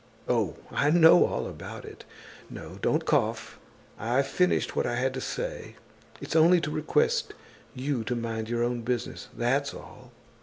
[0.27, 0.55] Oh!
[0.71, 2.05] I know all about it.
[2.49, 3.59] No, don't cough.
[3.99, 5.75] I've finished what I had to say.
[6.19, 7.35] It's only to request
[7.75, 10.11] you to mind your own business, that's all!"